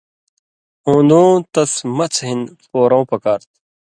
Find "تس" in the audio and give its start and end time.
1.53-1.73